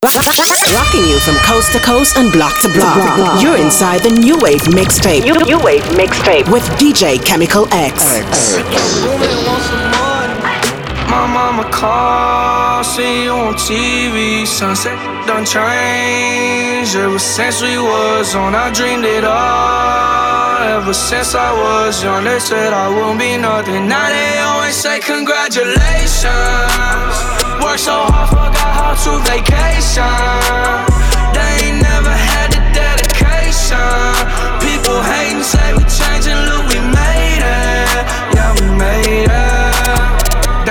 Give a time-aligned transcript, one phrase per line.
[0.00, 2.94] Rocking you from coast to coast and block to block.
[2.94, 3.42] block, block.
[3.42, 5.24] You're inside the New Wave mixtape.
[5.24, 8.54] New, new Wave mixtape with DJ Chemical X.
[11.10, 14.46] My mama call, see you on TV.
[14.46, 16.96] Sunset done changed.
[16.96, 20.80] Ever since we was on, I dreamed it all.
[20.80, 23.88] Ever since I was young, they said I won't be nothing.
[23.88, 27.12] Now they always say congratulations.
[27.60, 30.08] Work so hard, forgot how to vacation.
[31.36, 33.84] They ain't never had the dedication.
[34.64, 36.80] People hating, say we changing, look, we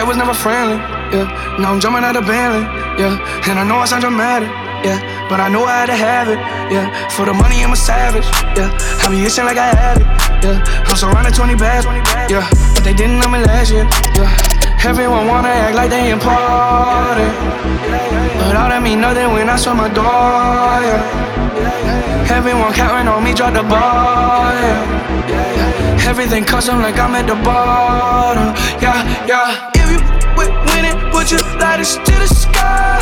[0.08, 0.80] was never friendly,
[1.12, 1.28] yeah.
[1.60, 2.64] Now I'm jumping out of Bentley,
[2.96, 3.20] yeah.
[3.50, 4.48] And I know I sound dramatic,
[4.88, 5.28] yeah.
[5.28, 6.40] But I know I had to have it,
[6.72, 6.88] yeah.
[7.10, 8.24] For the money, I'm a savage,
[8.56, 8.72] yeah.
[9.04, 10.08] I be itching like I had it,
[10.44, 10.88] yeah.
[10.88, 11.86] I'm surrounded 20 bags,
[12.32, 12.48] yeah.
[12.74, 13.84] But they didn't know me last year,
[14.16, 14.32] yeah.
[14.88, 17.36] Everyone wanna act like they important.
[18.48, 20.08] But all that mean nothing when I saw my door,
[20.88, 22.32] yeah.
[22.32, 26.08] Everyone counting on me, drop the ball, yeah.
[26.08, 29.77] Everything custom like I'm at the bottom, yeah, yeah.
[31.30, 33.00] If you with winning, would you light us to the sky?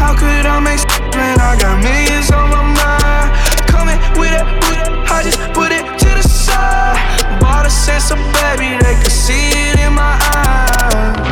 [0.00, 0.80] How could I make
[1.14, 3.68] when I got millions on my mind?
[3.68, 7.38] Coming with it, with it, I just put it to the side.
[7.38, 10.75] Bought a sense of baby, they could see it in my eyes.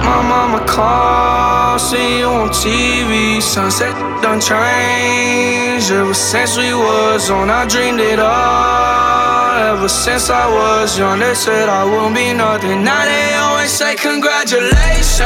[0.08, 3.40] My mama call, see you on TV.
[3.40, 5.90] Sunset done changed.
[5.90, 9.74] Ever since we was on, I dreamed it all.
[9.74, 12.84] Ever since I was young, they said I won't be nothing.
[12.84, 15.20] Now they always say congratulations.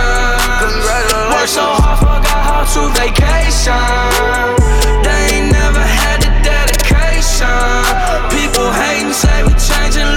[0.65, 1.35] congratulations.
[1.35, 3.79] Work so hard, forgot how to vacation.
[5.05, 7.49] They ain't never had the dedication.
[8.35, 10.11] People hating, say we changing,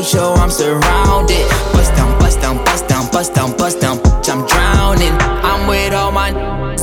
[0.00, 0.34] light show.
[0.34, 1.48] I'm surrounded.
[1.72, 3.98] Bust down, bust down, bust down, bust down, bust down.
[4.28, 5.12] I'm drowning.
[5.42, 6.30] I'm with all my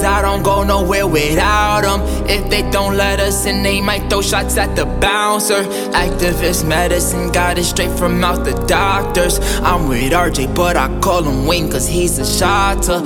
[0.04, 2.02] I don't go nowhere without them.
[2.30, 5.64] If they don't let us in, they might throw shots at the bouncer.
[5.94, 9.40] Activist medicine got it straight from out the doctors.
[9.62, 13.02] I'm with RJ, but I call him Wayne cause he's a shotter.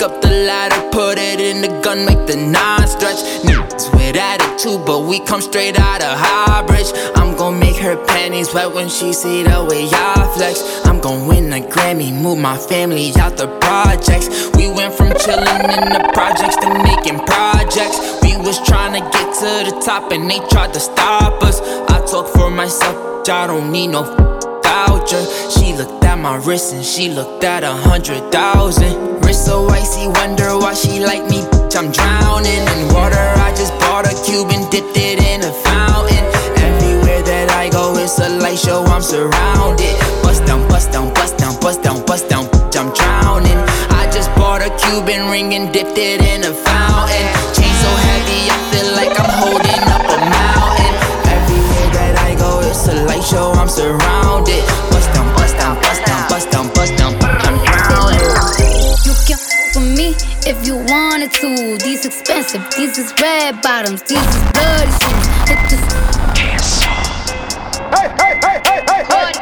[0.00, 3.20] Pick up the ladder, put it in the gun, make the nine stretch.
[3.44, 6.90] Niggas with attitude, but we come straight out of Highbridge.
[7.16, 10.86] I'm gon' make her panties wet when she see the way I flex.
[10.86, 14.48] I'm gon' win a Grammy, move my family out the projects.
[14.56, 18.00] We went from chillin' in the projects to making projects.
[18.22, 21.60] We was trying to get to the top and they tried to stop us.
[21.60, 24.04] I talk for myself, I don't need no
[24.64, 25.22] voucher.
[25.50, 29.19] She looked at my wrist and she looked at a hundred thousand.
[29.30, 31.46] Wrist so icy, wonder why she like me.
[31.54, 33.26] Bitch, I'm drowning in water.
[33.46, 36.24] I just bought a cube and dipped it in a fountain.
[36.58, 38.82] Everywhere that I go, it's a light show.
[38.90, 39.94] I'm surrounded.
[40.26, 42.46] Bust down, bust down, bust down, bust down, bust down.
[42.50, 43.54] Bitch, I'm drowning.
[43.94, 47.26] I just bought a Cuban ring and dipped it in a fountain.
[47.54, 50.94] Chain so heavy, I feel like I'm holding up a mountain.
[51.30, 53.54] Everywhere that I go, it's a light show.
[53.54, 54.66] I'm surrounded.
[54.90, 57.19] Bust down, bust down, bust down, bust down, bust down.
[61.44, 61.80] Wanted.
[61.80, 65.26] These expensive, these is red bottoms, these is bloody shoes.
[65.48, 65.76] Hit the
[67.94, 69.32] Hey, hey, hey, hey, hey, hey.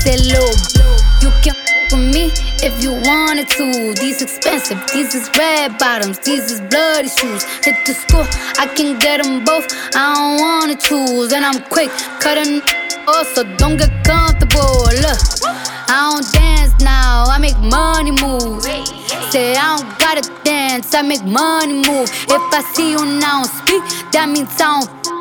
[0.00, 0.50] Say, low,
[1.22, 1.56] you can
[1.90, 3.94] with me if you wanted to.
[3.94, 7.44] These expensive, these is red bottoms, these is bloody shoes.
[7.64, 8.26] Hit the school,
[8.58, 9.66] I can get them both.
[9.94, 11.90] I don't wanna choose, and I'm quick
[12.20, 12.62] cutting
[13.06, 14.84] off, so don't get comfortable.
[15.04, 15.20] Look,
[15.88, 18.62] I don't dance now, I make money move.
[19.30, 22.08] Say I don't gotta dance, I make money move.
[22.28, 23.82] If I see you now speak,
[24.12, 24.97] that means I don't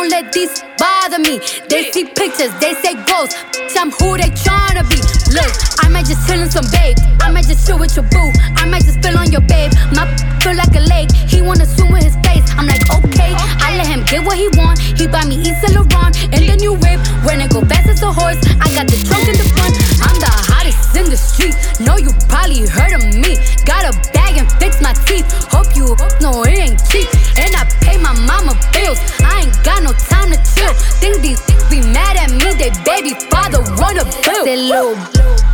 [0.00, 1.38] don't let these bother me.
[1.68, 3.36] They see pictures, they say ghosts.
[3.76, 4.96] I'm who they tryna be.
[5.32, 5.52] Look,
[5.84, 6.96] I might just chill in some babe.
[7.20, 8.32] I might just chill with your boo.
[8.56, 9.72] I might just spill on your babe.
[9.92, 10.08] My
[10.40, 11.12] feel like a lake.
[11.12, 12.44] He wanna swim with his face.
[12.56, 13.32] I'm like, okay.
[13.36, 14.78] I let him get what he want.
[14.78, 17.00] He buy me East Laurent and the new whip.
[17.24, 19.76] When it go fast as a horse, I got the trunk in the front.
[20.00, 20.49] I'm the
[20.96, 21.54] in the street.
[21.80, 23.38] Know you probably heard of me.
[23.64, 25.26] Got a bag and fix my teeth.
[25.50, 27.08] Hope you know it ain't cheap.
[27.38, 28.98] And I pay my mama bills.
[29.22, 30.74] I ain't got no time to chill.
[31.00, 31.40] Think these
[31.70, 32.54] be mad at me.
[32.58, 34.44] They baby father run a bill.
[34.44, 34.96] Say, little,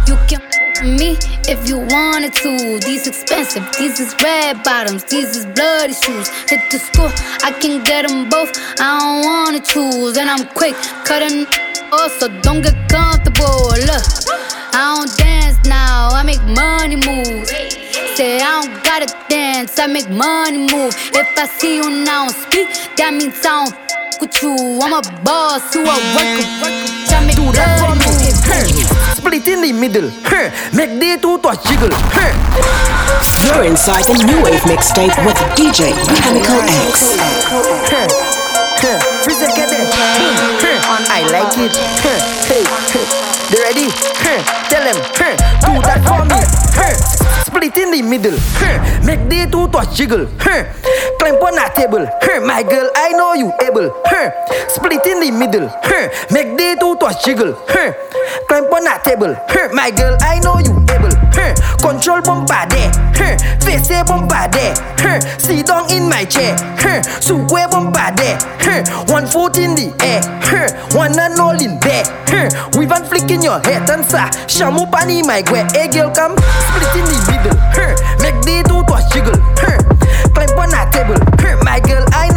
[0.07, 1.17] you can me
[1.49, 2.78] if you wanted to.
[2.81, 6.28] These expensive, these is red bottoms, these is bloody shoes.
[6.49, 7.11] Hit the school,
[7.43, 8.50] I can get them both.
[8.81, 10.75] I don't wanna choose, and I'm quick
[11.05, 11.46] cutting
[11.93, 13.70] off, so don't get comfortable.
[13.88, 14.05] Look,
[14.75, 17.50] I don't dance now, I make money moves.
[18.17, 20.94] Say I don't gotta dance, I make money move.
[21.12, 24.55] If I see you now speak, that means I don't f- with you.
[24.82, 26.46] I'm a boss, you a worker.
[27.08, 28.96] I make Do that for me.
[29.67, 29.67] Moves.
[29.67, 29.67] Huh.
[29.67, 30.11] Split in the middle.
[30.25, 30.51] Huh.
[30.77, 31.91] Make day two to jiggle.
[32.13, 32.33] Huh.
[33.47, 35.93] You're inside the New Wave mixtape with DJ
[36.23, 37.17] Chemical X.
[37.91, 38.07] Huh.
[38.79, 39.23] Huh.
[39.23, 39.89] Freeze get it.
[39.93, 40.79] Huh.
[41.11, 41.77] I like it.
[42.03, 42.19] Huh.
[42.47, 42.65] Hey.
[42.67, 43.36] Huh.
[43.51, 43.87] They ready?
[44.27, 44.43] Huh.
[44.69, 44.99] Tell them.
[45.15, 45.37] Huh.
[45.63, 46.41] Do that for me.
[46.75, 46.95] Huh.
[47.47, 48.35] Split in the middle.
[48.59, 49.07] Huh.
[49.07, 50.27] Make day two to jiggle.
[50.41, 50.67] Huh.
[51.19, 52.07] Climb on that table.
[52.23, 52.41] Huh.
[52.43, 53.95] My girl, I know you able.
[54.05, 54.35] Huh.
[54.69, 55.69] Split in the middle.
[55.71, 56.11] Huh.
[56.35, 57.55] Make day two to jiggle.
[57.69, 57.95] Huh.
[58.49, 59.35] Climb on that table.
[59.47, 59.71] Huh.
[59.73, 61.06] My girl, I know you able.
[61.37, 61.53] Huh.
[61.79, 62.91] Control bombardé.
[63.15, 63.37] Huh.
[63.61, 64.73] Face bombardé.
[64.99, 65.21] Huh.
[65.38, 66.56] Sit down in my chair.
[66.81, 67.03] Huh.
[67.21, 68.38] Sukwe bombardé.
[68.61, 68.83] Huh.
[69.12, 70.21] One foot in the air.
[70.43, 70.69] Huh.
[70.97, 72.06] One and all in bed.
[72.29, 72.49] Huh.
[72.79, 74.29] With one flick in your head and sa.
[74.49, 75.62] Shamu pani my gwe.
[75.73, 77.59] Hey girl, come split in the middle.
[77.77, 77.94] Huh.
[78.23, 79.38] Make the two to jiggle.
[79.61, 79.79] Huh.
[80.35, 81.21] Climb on that table.
[81.41, 81.61] Huh.
[81.62, 82.29] My girl, I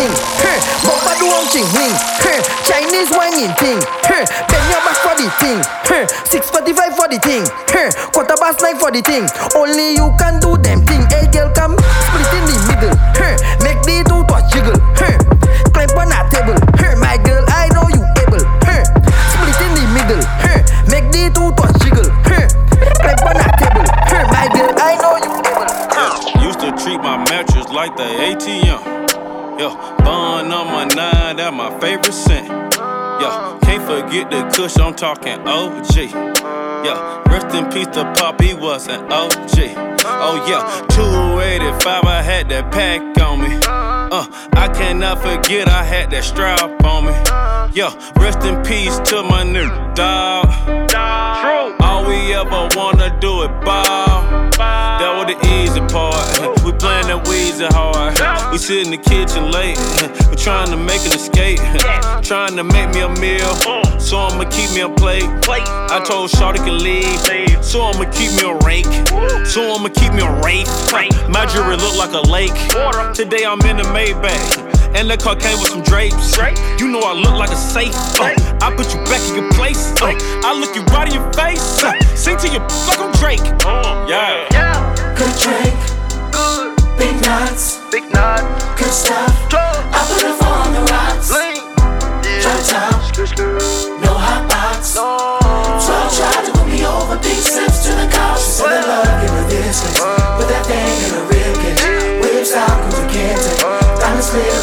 [0.00, 0.16] Sing.
[0.40, 0.56] Huh.
[0.88, 1.92] Bumper do on ching wing.
[2.24, 2.40] Huh.
[2.64, 3.76] Chinese whining thing.
[4.08, 4.24] Huh.
[4.48, 5.60] Bend your back for the thing.
[5.84, 6.08] Huh.
[6.24, 7.44] 645 for the thing.
[7.68, 7.92] Huh.
[8.08, 9.28] Quarter past nine for the thing.
[9.52, 11.04] Only you can do them thing.
[11.12, 12.96] Hey girl, come split in the middle.
[13.12, 13.36] Huh.
[13.60, 14.80] Make the two to jiggle.
[14.96, 15.20] Huh.
[15.68, 16.56] Climb on that table.
[16.80, 16.96] Huh.
[16.96, 18.40] My girl, I know you able.
[18.64, 18.80] Huh.
[19.36, 20.22] Split in the middle.
[20.40, 20.64] Huh.
[20.88, 22.08] Make the two to jiggle.
[22.24, 22.48] Huh.
[23.04, 23.84] Climb on that table.
[24.08, 24.24] Huh.
[24.32, 25.68] My girl, I know you able.
[25.92, 26.40] Huh.
[26.40, 28.99] Used to treat my mattress like the ATM.
[29.60, 32.48] Yeah, bun on my nine, that my favorite scent.
[32.48, 35.96] Yeah, can't forget the kush, I'm talking OG.
[36.82, 39.76] Yeah, rest in peace to Pop, he was an OG.
[40.06, 43.60] Oh yeah, 285, I had that pack on me.
[43.66, 47.12] Uh, I cannot forget I had that strap on me.
[47.76, 50.48] Yeah, rest in peace to my new dog.
[51.82, 54.48] All we ever wanna do is ball.
[54.56, 56.20] That was the easy part.
[56.64, 58.52] We playing that Weezy hard.
[58.52, 59.78] We sit in the kitchen late.
[60.30, 61.58] We trying to make an escape.
[62.22, 63.54] Trying to make me a meal.
[63.98, 65.24] So I'ma keep me a plate.
[65.48, 67.18] I told Shawty can leave.
[67.64, 68.92] So I'ma keep me a rake.
[69.46, 70.68] So I'ma keep me a rake.
[71.28, 72.54] My jewelry look like a lake.
[73.14, 74.70] Today I'm in the Maybach.
[74.94, 76.36] And the car came with some drapes.
[76.78, 77.94] You know I look like a safe.
[78.20, 79.92] Uh, I put you back in your place.
[80.02, 80.14] Uh,
[80.44, 81.82] I look you right in your face.
[81.82, 83.44] Uh, sing to you like I'm Drake.
[84.10, 84.69] Yeah.
[85.20, 85.76] Good drink,
[86.32, 86.72] good.
[86.96, 88.64] Big knots, big knots.
[88.80, 89.28] Good stuff.
[89.50, 89.76] Drop.
[89.92, 91.28] I put a four on the rocks.
[91.28, 91.60] Link.
[92.24, 92.40] Yeah.
[92.40, 94.00] Drop top.
[94.00, 94.96] No hot box.
[94.96, 95.36] No.
[95.76, 98.40] So I tried to put me over big sips to the couch.
[98.40, 99.04] She said, well.
[99.04, 100.00] love in the distance.
[100.00, 100.40] Uh.
[100.40, 101.52] Put that thing in a rib.
[101.68, 102.20] Yeah.
[102.24, 103.60] Whips out, comes a canton.
[103.60, 104.00] Uh.
[104.00, 104.59] Diamonds clear.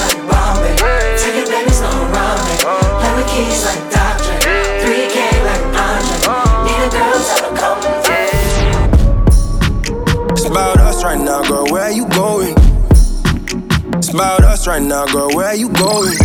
[14.58, 15.30] Us right now, girl.
[15.34, 16.18] Where you going?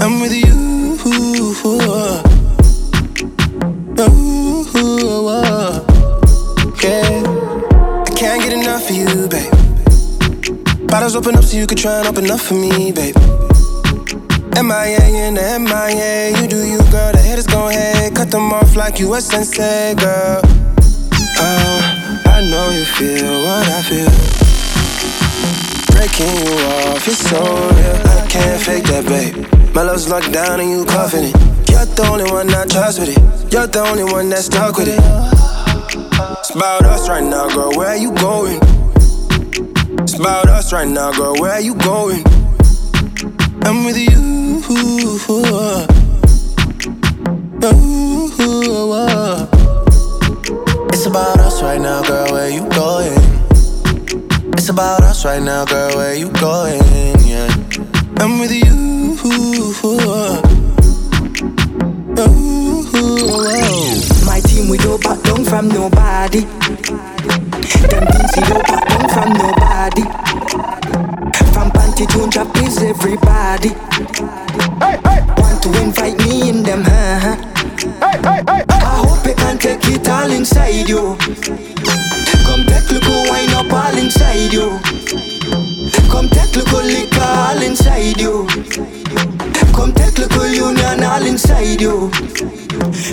[0.00, 0.54] I'm with you.
[1.06, 1.54] Ooh,
[6.82, 7.22] Yeah.
[8.06, 9.52] I can't get enough of you, babe.
[10.88, 13.16] Bottles open up so you can try and open up for me, babe.
[14.56, 17.12] MIA in the MIA, you do you, girl.
[17.12, 20.40] The haters gon' hate, cut them off like you a sensei, girl.
[21.40, 24.47] Oh, I know you feel what I feel.
[25.98, 27.96] Breaking you off, you're so real.
[28.06, 29.74] I can't fake that, babe.
[29.74, 31.34] My love's locked down and you coughing it.
[31.68, 33.52] You're the only one I trust with it.
[33.52, 35.00] You're the only one that's stuck with it.
[36.38, 37.72] It's about us right now, girl.
[37.74, 38.60] Where you going?
[39.98, 41.34] It's about us right now, girl.
[41.34, 42.22] Where you going?
[43.64, 44.62] I'm with you.
[50.92, 52.30] It's about us right now, girl.
[52.30, 53.17] Where you going?
[54.68, 55.96] It's about us right now, girl.
[55.96, 56.82] Where you going?
[57.24, 57.48] Yeah,
[58.18, 59.16] I'm with you.
[64.26, 66.40] My team, we don't back down from nobody.
[66.40, 70.02] Them things we don't back down from nobody.
[71.54, 73.70] From panty to drop is everybody.
[75.40, 77.36] Want to invite me in them, huh?
[78.02, 81.16] I hope you can take it all inside you.
[83.98, 84.78] Inside you.
[86.10, 88.46] Come take little liquor all inside you.
[89.74, 92.10] Come take little union all inside you.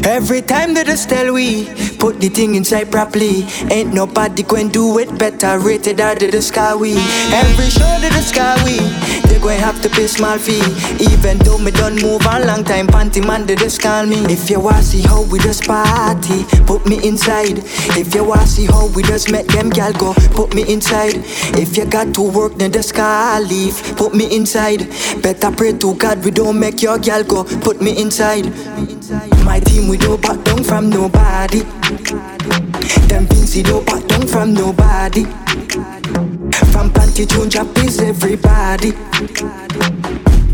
[0.06, 1.66] Every time that I tell we
[1.98, 5.60] put the thing inside properly, ain't nobody going do it better.
[5.60, 6.94] Rated out of the sky we.
[7.34, 8.78] Every show that the sky we,
[9.28, 10.62] they going have to pay small fee.
[11.12, 14.18] Even though me done move a long time, panty man they just call me.
[14.26, 17.60] If you wanna see how we just party, put me inside.
[17.98, 21.16] If you wanna see how we just met them gal go, put me inside.
[21.58, 24.88] If you got to work then the sky leave, put me inside.
[25.22, 28.46] Better pray to God we don't make your gal go, put me inside.
[29.10, 31.60] My team we don't back down from nobody.
[33.08, 35.26] Them Vincy don't back down from nobody.
[36.72, 38.94] From panty drop is everybody.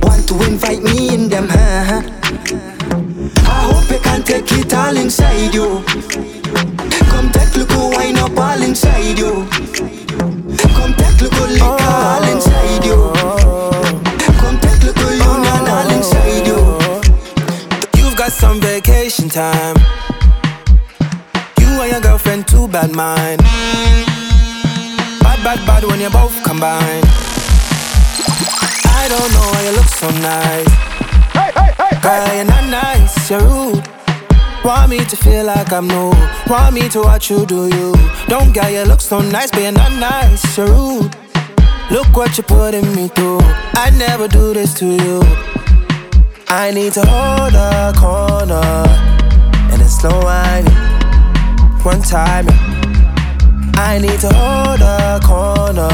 [0.02, 2.02] Want to invite me in them, huh?
[3.48, 5.82] I hope you can take it all inside you.
[7.08, 9.48] Come take look who wine up all inside you.
[10.76, 13.21] Come take little liquor all inside you.
[19.32, 19.78] Time.
[21.58, 23.40] You and your girlfriend, too bad mind.
[25.22, 27.04] Bad, bad, bad when you both combine.
[28.92, 30.68] I don't know why you look so nice.
[32.04, 33.88] Girl, you're not nice, you're rude.
[34.66, 36.12] Want me to feel like I'm new.
[36.48, 37.96] Want me to watch you do you.
[38.28, 41.16] Don't get you look so nice, but you're not nice, you're rude.
[41.90, 43.40] Look what you're putting me through.
[43.76, 45.22] I'd never do this to you.
[46.50, 49.12] I need to hold a corner
[49.92, 50.72] slow whining.
[51.84, 52.46] One time,
[53.76, 55.92] I need to hold a corner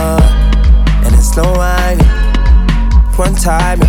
[1.04, 2.06] and it's slow whining.
[3.18, 3.80] One time,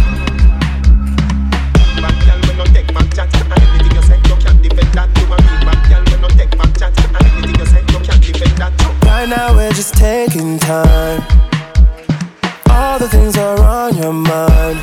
[9.05, 11.23] right now we're just taking time.
[12.71, 14.79] All the things are on your mind.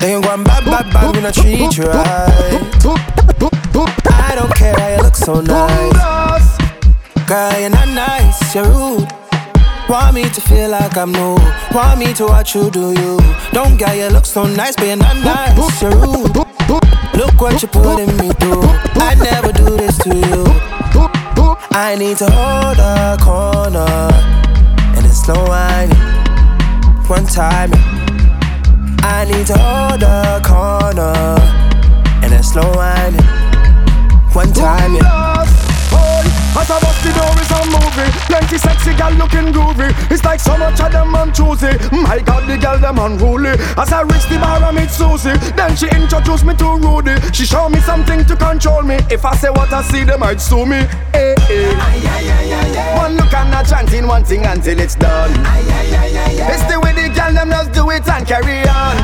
[0.00, 3.53] They ain't going bad, bad, bad when I treat you right.
[4.34, 6.58] I don't care how you look so nice.
[7.28, 9.08] Girl, you're not nice, you're rude.
[9.88, 11.36] Want me to feel like I'm new.
[11.72, 13.16] Want me to watch you do you.
[13.52, 16.34] Don't get you look so nice, but you're not nice, you're rude.
[16.34, 18.66] Look what you're putting me through.
[19.06, 20.44] I'd never do this to you.
[21.70, 23.86] I need to hold a corner
[24.96, 25.96] and it's slow whining.
[27.06, 27.70] One time,
[28.98, 31.38] I need to hold a corner
[32.24, 33.43] and it's slow whining.
[34.34, 35.44] One time, yeah.
[36.56, 38.10] As I bust the door is a movie.
[38.26, 39.94] Plenty sexy gal looking groovy.
[40.10, 43.50] It's like so much of them man choosy My god the gal them unruly.
[43.78, 45.38] As I reach the bar I meet Susie.
[45.54, 47.14] Then she introduced me to Rudy.
[47.32, 48.96] She show me something to control me.
[49.08, 50.82] If I say what I see they might sue me.
[51.12, 51.43] Hey.
[51.44, 57.32] One look and not chanting one thing until it's done It's the way the gal
[57.34, 58.96] them just do it and carry on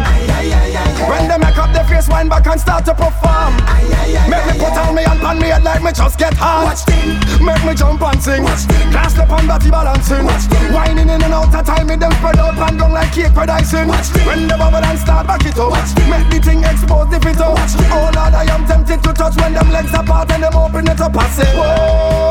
[1.09, 3.57] When they make up their face wind back and start to perform
[4.31, 6.81] Make me put on me and pan me head like me just get hot
[7.41, 8.45] Make me jump and sing.
[8.93, 10.27] Glass up on body balancing.
[10.75, 13.89] Whining in and out of time, me them spread out and down like cake icing.
[14.27, 15.73] When the bubble and start back it up.
[16.09, 17.57] Make the thing expose the fit up.
[17.91, 21.01] Oh Lord, I am tempted to touch when them legs apart and them open it
[21.01, 21.17] up.
[21.17, 22.30] I say, whoa,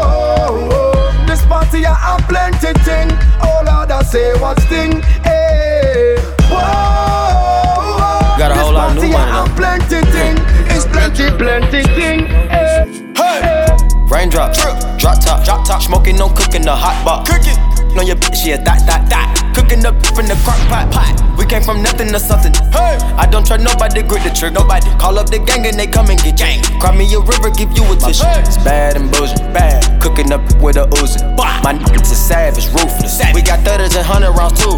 [1.27, 3.09] This party I have plenty thing.
[3.41, 5.01] Oh, All I say what's thing.
[5.23, 6.17] Hey,
[6.49, 8.37] whoa.
[8.37, 10.37] Got a whole lot of new money have plenty thing.
[10.71, 12.27] It's plenty, plenty thing.
[12.49, 13.77] Hey, hey.
[14.07, 14.53] Raindrop,
[14.97, 15.81] drop top, drop top.
[15.81, 17.29] Smoking, no cooking, the hot box.
[17.29, 17.78] Cooking.
[17.98, 19.27] On your bitch, yeah, that, that, that.
[19.55, 21.12] Cooking up in the crock pot, pot.
[21.38, 22.53] We came from nothing to something.
[22.72, 22.96] Hey.
[23.17, 24.53] I don't try nobody, grip the trick.
[24.53, 26.63] Nobody call up the gang and they come and get gang.
[26.79, 28.24] Cry me a river, give you a tissue.
[28.46, 29.84] It's bad and bullshit, bad.
[30.01, 31.19] Cooking up with a Uzi.
[31.63, 33.17] My niggas is savage, ruthless.
[33.17, 33.36] Savage.
[33.36, 34.77] We got thudders and hundred rounds too.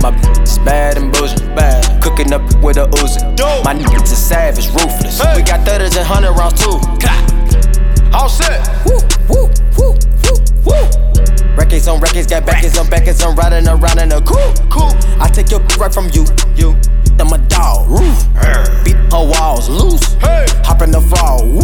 [0.00, 1.84] My bitch is bad and bullshit, bad.
[2.02, 3.20] Cooking up with a Uzi.
[3.64, 5.20] My niggas is savage, ruthless.
[5.20, 5.36] Hey.
[5.36, 6.80] We got thudders and hundred rounds too.
[8.16, 8.64] All set.
[8.86, 8.96] Woo,
[9.28, 11.11] woo, woo, woo, woo.
[11.56, 14.70] Records on records, got backers on backers, I'm riding around in a coupe.
[14.70, 14.92] Cool.
[15.20, 16.24] I take your right from you,
[16.56, 16.76] you.
[17.20, 18.26] I'm a dog, roof.
[18.84, 20.14] Beat her walls loose.
[20.14, 20.44] Hey.
[20.64, 21.60] Hop in the fall, woo.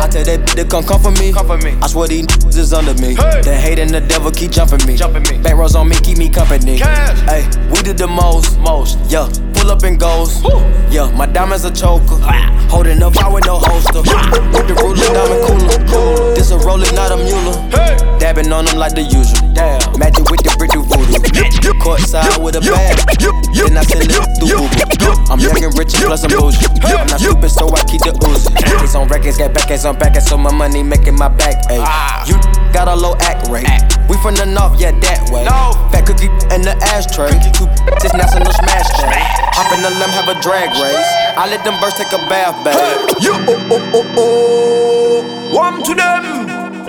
[0.00, 1.32] I tell that bitch to come come for me.
[1.62, 1.78] Me.
[1.82, 3.14] I swear these niggas is under me.
[3.14, 3.42] Hey.
[3.42, 4.96] The hate and the devil keep jumping me.
[4.96, 5.42] Jumping me.
[5.42, 6.78] Back rows on me, keep me company.
[6.78, 7.20] Cash.
[7.28, 8.98] Hey, we did the most, most.
[9.10, 9.28] Yeah,
[9.62, 10.42] pull up and goes.
[10.90, 12.18] Yeah, my diamonds a choker.
[12.22, 12.50] Ah.
[12.68, 14.02] Holding up, I with no holster.
[14.02, 16.34] With the ruler, diamond cooler.
[16.34, 17.54] This a roller, not a mule.
[18.18, 19.38] Dabbing on them like the usual.
[19.54, 19.78] Damn.
[19.98, 21.20] Magic with the brick do voodoo.
[21.78, 22.96] Courtside with a bag.
[23.54, 25.30] Then I send it through Uber.
[25.30, 26.66] I'm young and rich and plus I'm bougie.
[26.82, 28.50] I'm not stupid, so I keep the Uzi.
[28.54, 31.56] Records on records, got backers on backers, so my money making my back.
[31.68, 32.28] Ayy.
[32.28, 33.66] You got a low act rate.
[34.08, 35.44] We from the north, yeah, that way.
[35.44, 35.72] No.
[35.92, 37.32] Fat cookie in the ashtray.
[37.54, 37.66] Two
[38.00, 39.22] just national smash day.
[39.56, 41.10] Hop in the limb, have a drag race.
[41.38, 42.76] I let them birds take a bath, babe.
[43.22, 46.24] You oh oh oh oh, one to them.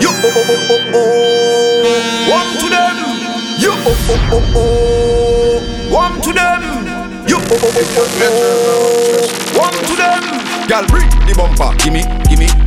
[0.01, 2.95] You oh oh oh oh oh, one to them.
[3.59, 6.61] You oh oh oh oh, one to them.
[7.27, 10.21] You oh oh oh oh oh, one to them.
[10.67, 12.03] Gal bring the bumper, gimme,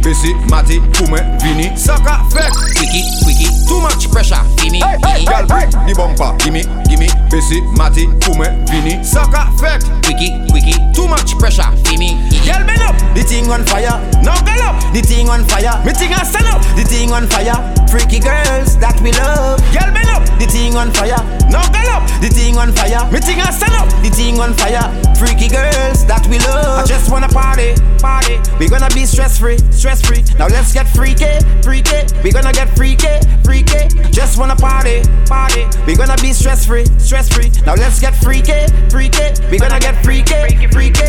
[0.07, 5.45] Bessie, Matty, Kume, Vini, Saka, Flex, Quickie, quickie, too much pressure, gimme, hey, hey, Gal
[5.51, 9.51] bring the bumper, gimme, gimme, Bessie, Matty, Kume, Vini, Saka,
[10.07, 12.15] Quickie, quickie, too much pressure, gimme,
[12.47, 13.99] Girl, bend up, the thing on fire.
[14.23, 15.75] Now girl up, the thing on fire.
[15.83, 17.59] Me thing a stand up, the thing on fire.
[17.91, 19.59] Freaky girls that we love.
[19.75, 21.19] Girl, bend up, the thing on fire.
[21.51, 23.03] Now girl up, the thing on fire.
[23.11, 24.87] Me thing a stand up, the thing on fire.
[25.19, 26.79] Freaky girls that we love.
[26.79, 27.75] I just wanna party,
[28.07, 28.39] party.
[28.61, 30.23] We gonna be stress free, stress free.
[30.39, 31.33] Now let's get freaky,
[31.67, 32.01] freaky.
[32.23, 33.83] We gonna get freaky, freaky.
[34.19, 35.65] Just wanna party, party.
[35.87, 37.51] We gonna be stress free, stress free.
[37.67, 38.61] Now let's get freaky,
[38.95, 39.29] freaky.
[39.51, 40.41] We gonna get freaky,
[40.77, 41.09] freaky.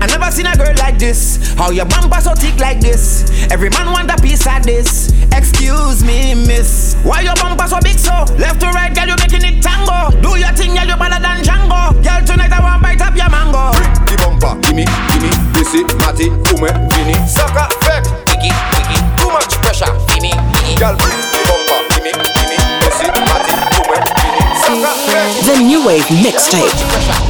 [0.00, 1.52] I never seen a girl like this.
[1.58, 3.26] How your bumper so thick like this?
[3.50, 5.10] Every man want a piece of this.
[5.34, 6.94] Excuse me, miss.
[7.02, 8.24] Why your bumper so big so?
[8.38, 10.14] Left to right, girl, you making it tango.
[10.22, 11.92] Do your thing, girl, you better than Django.
[11.98, 13.74] Girl, tonight I want bite up your mango.
[14.06, 19.90] The bumper, gimme, gimme, Bessie, Matty, Kume, Vini, Saka, Flex, quickie, quickie, too much pressure,
[20.14, 20.78] gimme, gimme.
[20.78, 25.46] Gal the bumper, gimme, gimme, Bessie, Matty, Kume, Vini, Saka, Flex.
[25.46, 27.27] The New Wave Mixtape.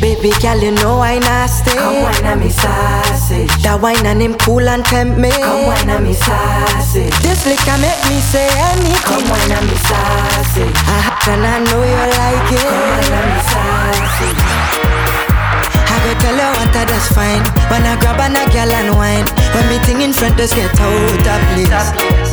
[0.00, 1.74] Baby girl, you know I nasty.
[1.74, 3.50] Come wine on me sausage.
[3.66, 5.30] That wine and him cool and tempt me.
[5.34, 7.10] Come wine on me sausage.
[7.18, 8.94] This liquor make me say anything.
[9.02, 10.76] Come wine on me sausage.
[10.86, 11.02] I
[11.34, 12.62] and I know you like it.
[12.62, 14.42] Come wine on me sausage.
[15.90, 17.42] I go tell you what I just fine.
[17.66, 19.26] When I grab on a girl and wine.
[19.50, 22.27] When me thing in front, just get out of place.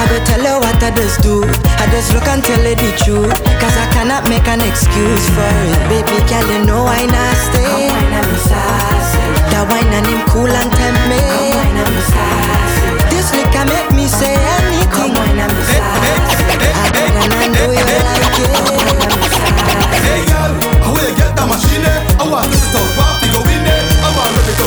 [0.00, 1.44] I go tell you what I just do.
[1.76, 3.36] I just look and tell you the truth.
[3.60, 5.76] Cause I cannot make an excuse for it.
[5.92, 7.60] Baby girl, you know I nasty.
[7.60, 9.36] Come wine on me sausage.
[9.52, 11.20] That wine and him cool and tempt me.
[11.20, 13.12] Come wine on me sausage.
[13.12, 14.88] This liquor make me say anything.
[14.88, 16.48] Come wine on me sausage.
[16.48, 18.48] I got and I know you like it.
[18.56, 20.00] Come wine on me sausage.
[20.00, 21.84] Hey girl, how you get that machine?
[21.84, 23.09] I want to start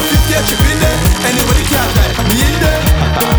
[0.03, 0.97] 50 chip in there.
[1.31, 2.79] Anybody can try me in there.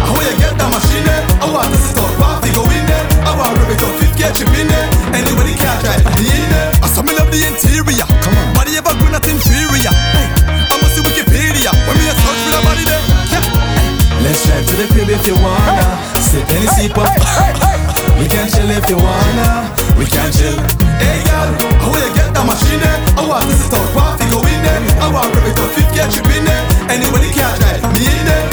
[0.09, 1.05] How you get that machine?
[1.45, 3.05] Oh, I want to start party go in there.
[3.29, 4.89] Oh, I want to go 50 chip in there.
[5.13, 6.73] Anybody can try me in there.
[6.81, 8.07] I saw me love the interior.
[8.25, 9.93] Come on, body ever good not inferior.
[9.93, 10.29] Hey,
[10.73, 13.05] I must see Wikipedia when me a search for the body there.
[13.29, 14.25] Yeah.
[14.25, 15.85] Let's drive to the crib if you wanna.
[16.17, 17.13] Sip any sip up.
[18.17, 19.69] We can chill if you wanna.
[20.01, 20.57] We can chill.
[20.97, 21.51] Hey girl,
[21.85, 22.81] how you get that machine?
[23.21, 24.84] Oh, I want to start party go in there.
[25.01, 26.65] I want to go 50 chip in there.
[26.91, 28.47] Anybody can try me in there.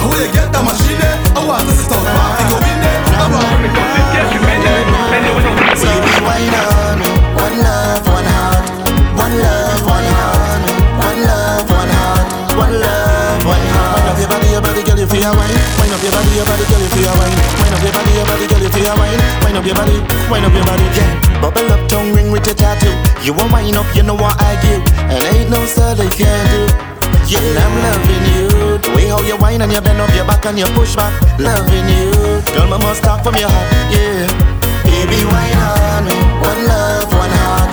[0.00, 1.00] How you get that machine?
[1.00, 1.38] Eh?
[1.38, 3.00] I want to start party go in there.
[3.20, 4.82] I want to go 50 chip in there.
[5.16, 6.98] Anybody So we wine on
[7.38, 8.64] One love, one heart
[9.16, 10.62] One love, one heart
[11.00, 14.98] One love, one heart One love, one heart Wind up your body, your body, girl,
[14.98, 17.36] you feel a wine Wind up your body, your body, girl, you feel a wine
[17.60, 18.45] Wind up your body, your body,
[18.96, 19.96] feel wine up your body,
[20.30, 21.40] wind up your body, yeah.
[21.40, 22.92] Bubble up, tongue ring with your tattoo.
[23.22, 26.40] You want wine up, you know what I give And ain't no star they can
[26.50, 26.62] do.
[27.26, 28.78] Yeah, I'm loving you.
[28.78, 31.12] The way how you whine and you bend up your back and you push back.
[31.38, 32.12] Loving you,
[32.54, 34.30] girl, my must talk from your heart, yeah.
[34.86, 36.06] Baby, whine on,
[36.40, 37.70] one love, one heart,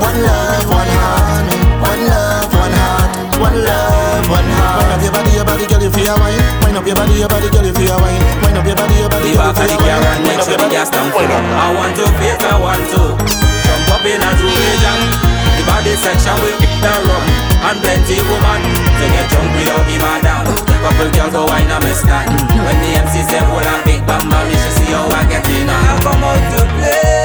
[0.00, 1.46] one love, one heart,
[1.84, 4.80] one love, one heart, one love, one heart.
[4.80, 6.40] Wind up your body, your body, girl, you feel wine.
[6.64, 8.23] Wind up your body, your body, girl, you feel wine.
[8.64, 10.88] Up your body, your body, The back of the car and make sure the gas
[10.88, 11.44] tank full up.
[11.52, 13.12] I want to face, I want to
[13.60, 15.00] jump up in a two-way jam.
[15.60, 17.24] The body section will kick the rum
[17.60, 20.48] and plenty woman to get drunk without the madam.
[20.80, 22.32] Couple girls go wine on me stand.
[22.56, 25.68] When the MC say hold a big bam you should see how I get in.
[25.68, 27.23] I come out to play.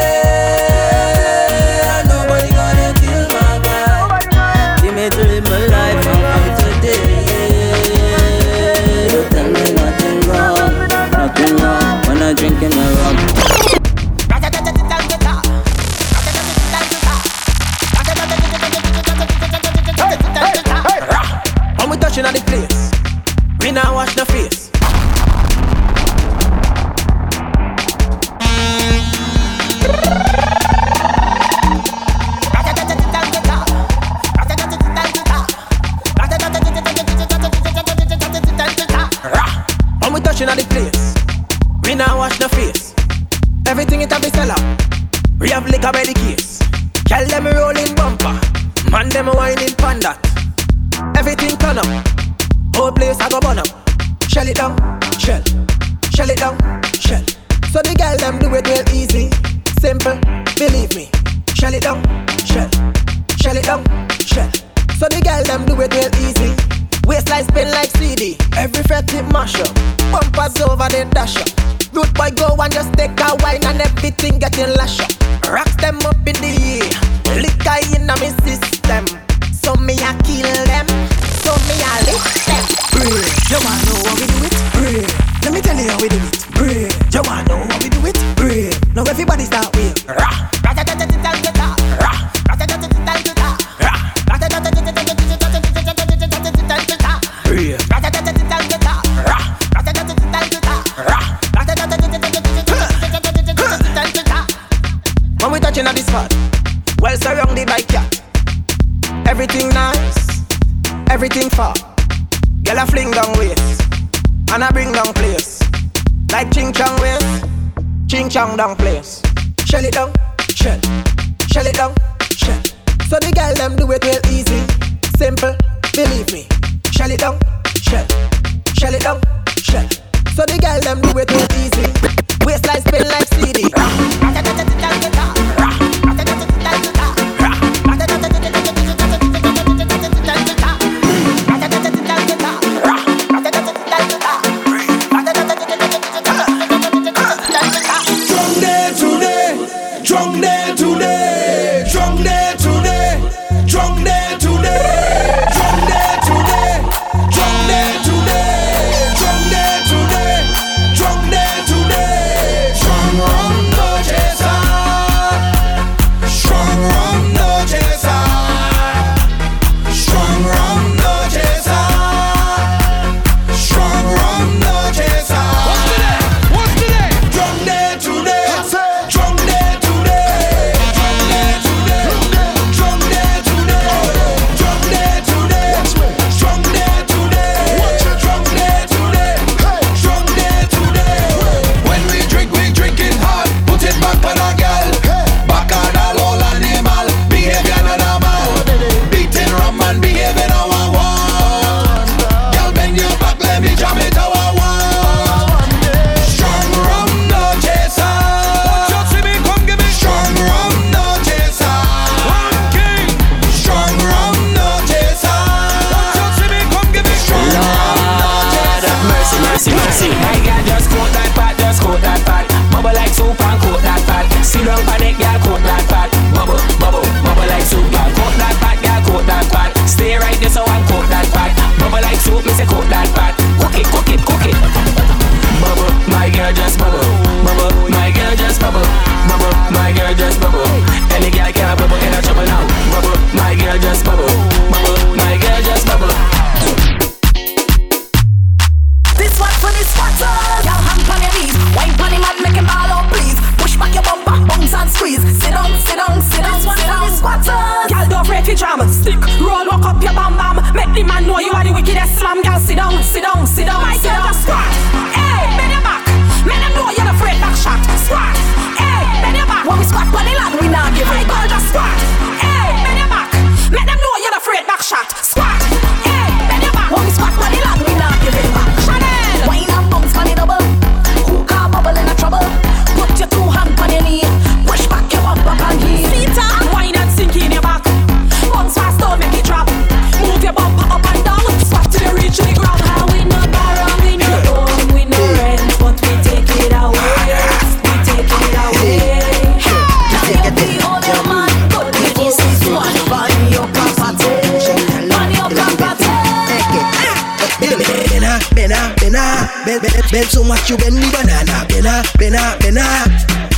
[309.69, 311.61] Bend, bend, bend so much you bend the banana.
[311.69, 313.05] Bena, bena, bena.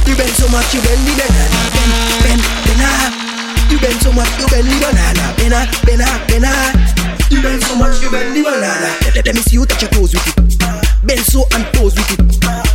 [0.03, 1.59] You bend so much you bend the banana.
[1.71, 2.91] Bend, bend, bena.
[3.71, 5.31] You bend so much you bend the banana.
[5.39, 6.51] Bena, bena, bena.
[7.31, 8.91] You bend so much you bend the banana.
[9.07, 10.59] Let, let me see you touch your toes with it.
[11.07, 12.19] Bend so and pose with it.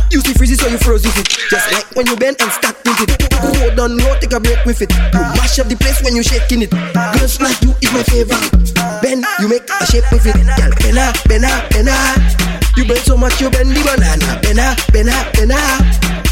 [0.09, 1.29] You see freezes so you froze with it.
[1.29, 3.21] Just like when you bend and stack with it.
[3.37, 4.89] Go down low, take a break with it.
[4.89, 6.73] You mash up the place when you shaking it.
[7.13, 8.73] Girls like you is my favorite.
[9.05, 10.33] Bend, you make a shape with it.
[10.57, 12.56] Girl, bena, bena, bena.
[12.87, 14.39] You bend so much you bend the banana.
[14.39, 15.59] Bena, bena, bena.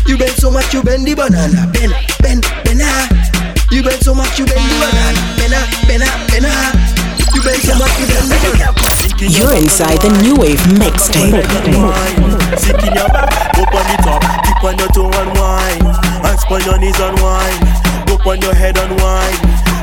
[0.08, 1.68] You bend so much you bend the banana.
[1.76, 1.92] Bend,
[2.24, 2.88] bend, bena.
[3.76, 5.20] You bend so much you bend the banana.
[5.36, 6.72] Bena, bena, bena.
[7.36, 8.72] You bend so much you bend the banana.
[9.20, 11.44] You're inside the New Wave mixtape.
[12.56, 15.92] Sick in your back, on the top, tip on your toe and wine.
[16.24, 17.95] Hands on your knees and wine.
[18.24, 19.36] Go on your head and wine.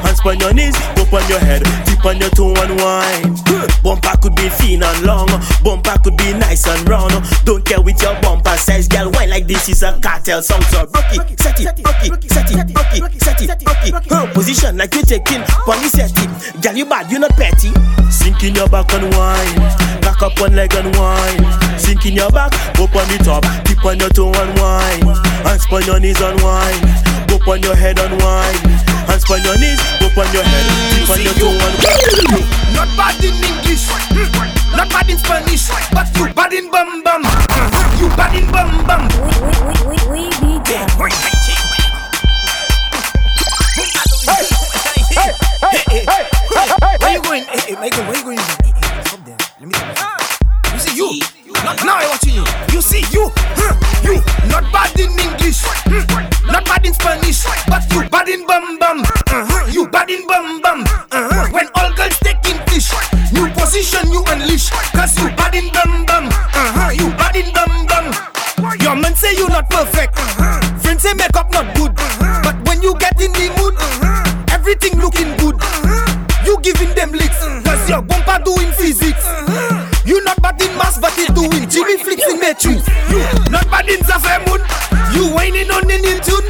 [0.03, 3.37] Hands on your knees, go on your head, tip on your toe and wine.
[3.83, 5.29] Bumper could be thin and long,
[5.63, 7.13] bumper could be nice and round.
[7.45, 9.11] Don't care with your bumper size, girl.
[9.13, 10.63] Why like this is a cartel song?
[10.63, 13.95] So rock it, set it, rock it, set it, rock it, set it, rock it.
[14.11, 16.63] Huh, position like you taking, pony set it.
[16.63, 17.71] Girl, you bad, you not petty.
[18.11, 19.55] Sink in your back and wine,
[20.01, 21.79] back up one leg and wine.
[21.79, 25.17] Sink in your back, go on the top, tip on your toe and wine.
[25.47, 27.13] Hands on your knees and wine.
[27.29, 28.22] Go on your head and wine.
[28.23, 31.75] Hands on your knees, go on your head, tip on your toe and.
[32.75, 37.23] Not bad in English, hmm, not bad in Spanish, but you bad in bum bum.
[37.25, 39.09] Uh-huh, You bad in bum bum.
[39.23, 40.23] We, we, we, we,
[47.01, 47.45] Where you going?
[47.45, 48.39] Hey, hey, Michael, where you going?
[48.39, 48.52] Hey, hey,
[51.85, 52.45] now I watching you.
[52.73, 53.31] You see you.
[53.59, 54.15] Huh, You
[54.49, 55.63] not bad in English.
[55.87, 56.05] hmm,
[56.51, 57.45] Not bad in Spanish.
[57.69, 59.01] But you bad in bum bum.
[59.03, 60.85] Uh-huh, You bad in bum bum.
[61.11, 61.49] Uh-huh.
[61.51, 62.91] When all girls taking fish,
[63.33, 64.71] new position you unleash.
[64.93, 66.27] Cause you bad in bum bum.
[66.31, 68.07] Uh-huh, You bad in bum bum.
[68.81, 70.19] Your man say you not perfect.
[70.83, 71.93] Friends say makeup not good.
[72.43, 73.75] But when you get in the mood,
[74.51, 75.57] everything looking good.
[76.47, 79.02] You giving them licks, cause your bumper doing physics.
[80.25, 82.87] Not bad in mass, but it doing Jimmy flicks in matrix.
[83.11, 83.19] You
[83.51, 84.61] not bad in Zafemun.
[85.15, 86.47] You whining on in tune,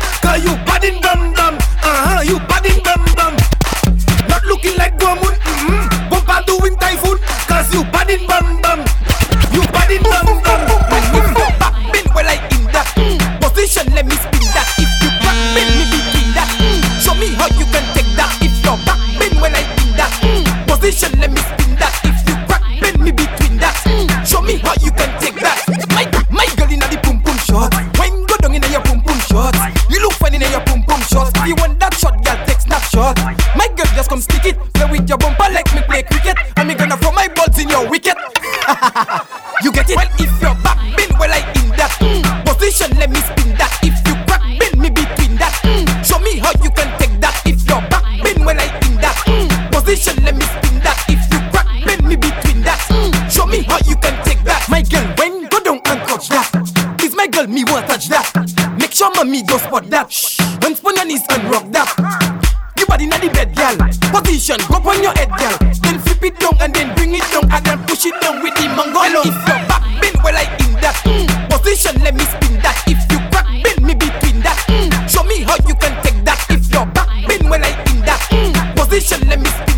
[78.93, 79.72] position, let me spin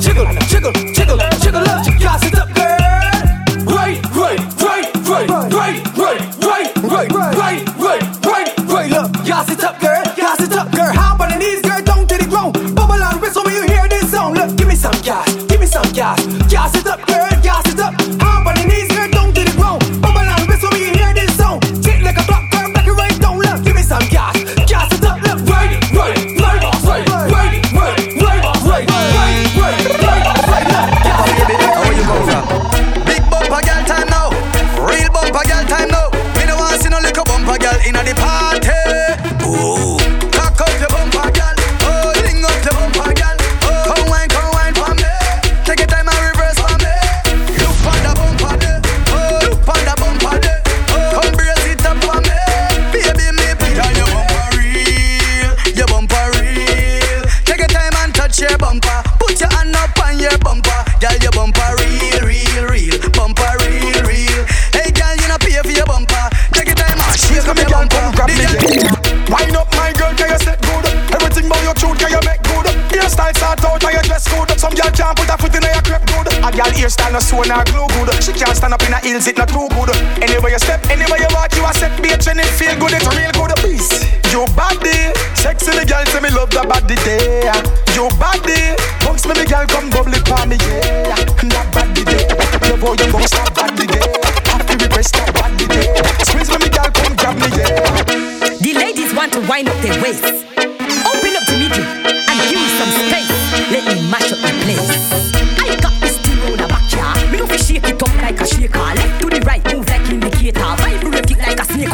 [0.00, 0.47] 지금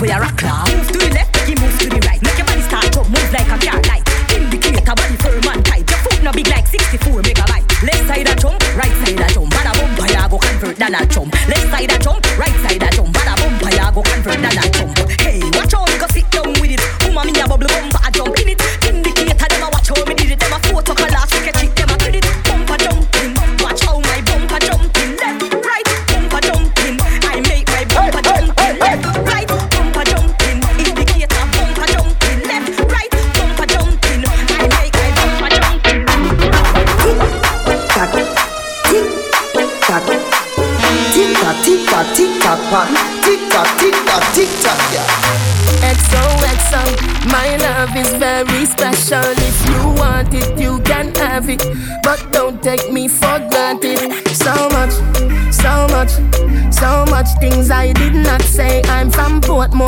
[0.05, 0.74] we are a club.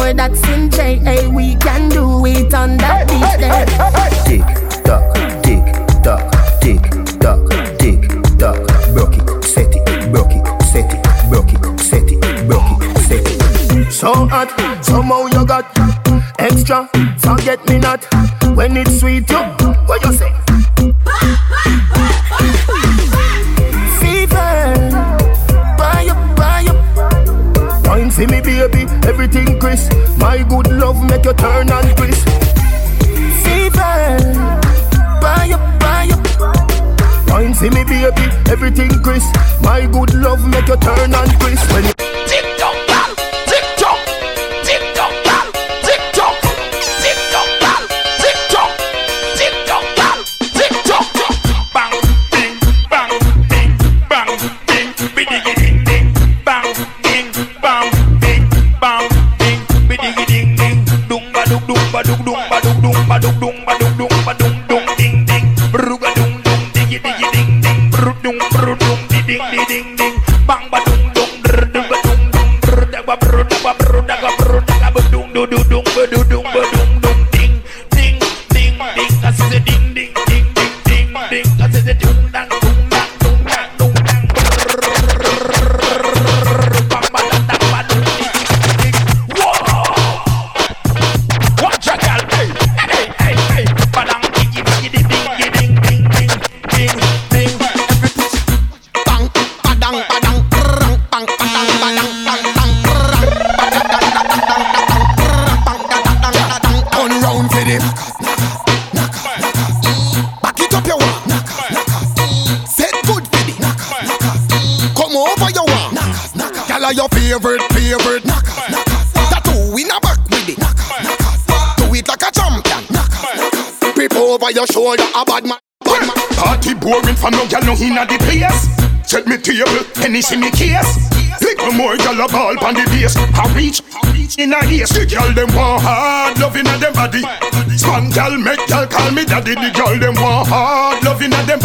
[0.06, 0.75] Portmore, that's in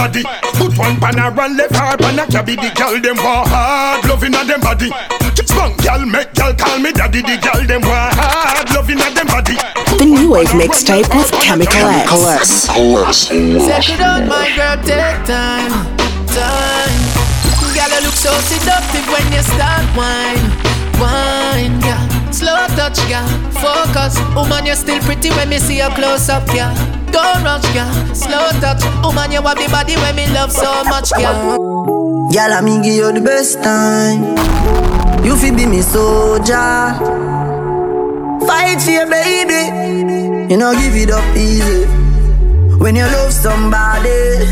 [0.01, 0.23] body.
[0.57, 2.55] Put one pan a run left hard pan a cabby.
[2.55, 4.89] The gyal them want hard loving at them body.
[5.45, 7.21] Small gyal make gyal call me daddy.
[7.21, 9.57] The gyal them want hard loving at them body.
[10.01, 11.85] The New Wave mixtape with Chemical
[12.33, 12.65] X.
[13.61, 15.73] Settle down, my girl, take time,
[16.33, 16.97] time.
[17.77, 20.41] Girl, you look so seductive when you start wine,
[20.97, 22.03] wine, girl.
[22.33, 23.27] Slow touch, girl.
[23.61, 27.00] Focus, woman, you're still pretty when me see you close up, girl.
[27.11, 28.15] Don't rush, girl.
[28.15, 31.57] Slow touch, woman, you have the body when me love so much, girl.
[32.31, 34.35] Girl, I me give you the best time.
[35.25, 36.95] You fi be me soldier.
[38.47, 40.51] Fight for your baby.
[40.51, 41.85] You know, give it up easy.
[42.77, 44.45] When you love somebody,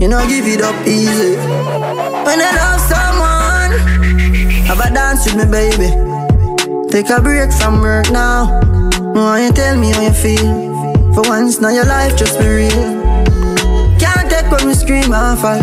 [0.00, 1.36] you know, give it up easy.
[1.36, 3.72] When you love someone,
[4.66, 5.90] have a dance with me, baby.
[6.90, 8.60] Take a break from work now.
[9.14, 10.71] No, you tell me how you feel.
[11.14, 13.02] For once, now your life just be real.
[14.00, 15.60] Can't take when we scream and fall.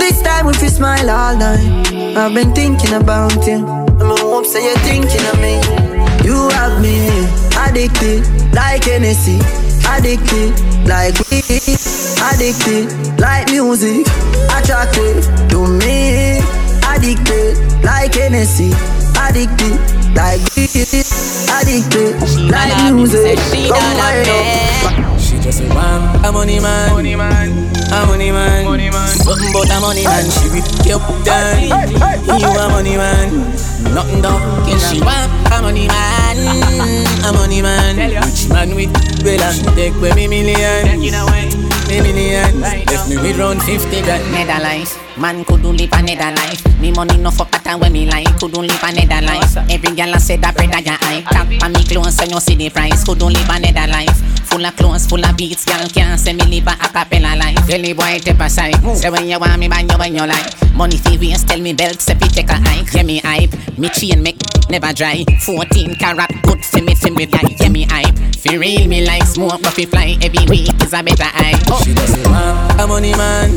[0.00, 2.16] This time if you smile all night.
[2.16, 3.64] I've been thinking about you.
[3.64, 5.54] I'm hope say you're thinking of me.
[6.26, 7.06] You have me
[7.56, 9.38] addicted like Hennessy.
[9.86, 10.58] Addicted
[10.88, 11.78] like weed.
[12.34, 14.06] Addicted like music.
[14.50, 16.40] Attracted to me.
[16.82, 18.72] Addicted like Hennessy.
[19.22, 20.70] Addicted like weed.
[21.54, 22.16] Addicted
[22.50, 23.38] like music.
[23.68, 25.20] Come wind up.
[25.20, 27.48] She just say, "Wham, a money man, money man,
[27.92, 29.08] a money man, money man.
[29.08, 30.24] Something about a money man.
[30.30, 31.62] She with you down.
[32.24, 33.30] You a money man,
[33.94, 34.42] nothing done.
[34.66, 36.36] Can she wham, a money man,
[37.24, 37.96] a money man.
[37.96, 38.92] Rich man with
[39.24, 41.00] Bella, take away me million,
[41.88, 42.60] me million.
[42.60, 44.24] Left me with round fifty grand.
[44.32, 46.62] Nether life, man could do live another life.
[46.80, 49.56] Me money no fuck at when me like, could do live another life.
[49.70, 51.24] Every girl I say that bread I your eye.
[51.30, 53.04] Tap on me clothes and you see the price.
[53.04, 54.16] Could do live another life.
[54.44, 57.66] Full of clothes, full of beats, girl can't say me live a acapella life.
[57.66, 60.74] Jelly boy step aside, say when you want me, buy you when you like.
[60.74, 62.92] Money fi waste, tell me belt, say fi take a hike.
[62.94, 64.38] Yeah me hype, me chain make
[64.74, 65.24] never dry.
[65.46, 67.46] 14 carat, good fi me fi me fly.
[67.60, 71.02] Yeah me hype, fi real me like smoke, but fi fly every week is a
[71.02, 71.62] better hype.
[71.70, 71.80] Oh.
[71.84, 73.50] She just say, "Wham, a money man,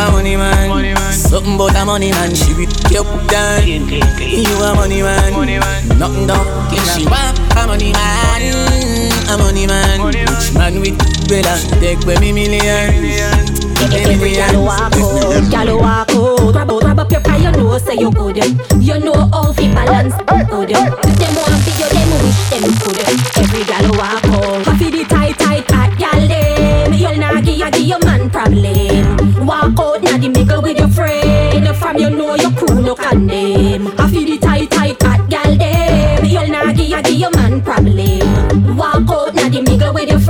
[0.00, 1.12] a money man, money man.
[1.12, 2.34] Something about a money man.
[2.34, 3.68] She with you down.
[3.68, 5.98] You a money man, money man.
[5.98, 6.46] Nothing done.
[6.72, 8.40] Can she want a money man,
[9.28, 10.00] a money man.
[10.08, 10.96] Rich man with
[11.28, 12.64] Bella, take away me million.
[12.64, 16.52] Every gal walk out, gal walk out.
[16.52, 17.20] Grab grab up your
[17.58, 18.36] you say you good.
[18.80, 19.24] You know
[19.74, 20.14] balance.
[20.14, 22.64] Them want you, them wish them.
[23.36, 24.78] Every gal walk out.
[24.78, 27.20] The tight, tight, hot gal them.
[27.20, 29.46] Not give, you give your man problem.
[29.46, 31.76] Walk out, the mingle with your friend.
[31.76, 33.84] From you know your crew no condemn.
[33.84, 36.50] The tight, tight, hot gal them.
[36.50, 38.76] Not give, you give your man problem.
[38.76, 40.20] Walk out, the mingle with your.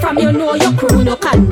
[0.00, 1.43] From you know your crew no condemn.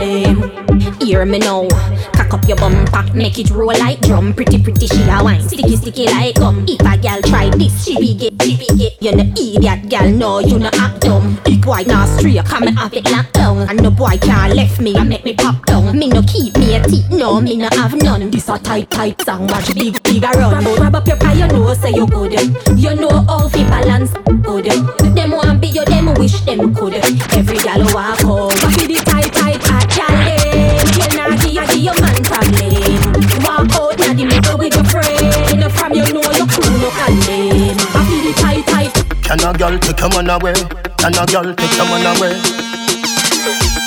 [1.13, 1.69] Hear me now.
[2.15, 4.33] Cock up your bumper, make it roll like drum.
[4.33, 5.43] Pretty, pretty, she a wine.
[5.43, 6.65] Sticky, sticky like gum.
[6.67, 8.97] If a gal try this, she be get, she be get.
[9.03, 11.39] You no idiot, gal, no, you no act dumb.
[11.45, 13.69] Big now straight, come and have it locked down.
[13.69, 15.99] And no boy can't left me and make me pop down.
[15.99, 18.31] Me no keep me a teeth, no, me no have none.
[18.31, 20.65] This a tight, tight song, watch big, big a run.
[20.65, 22.33] Grab up your pie, you know, say you good.
[22.75, 24.65] You know all fi balance good.
[25.15, 26.95] Them want be you, them wish them could.
[27.35, 28.19] Every gal walk.
[28.19, 29.03] Fi the
[39.23, 40.55] Can a girl take a man away?
[40.99, 42.33] Can a girl take a man away?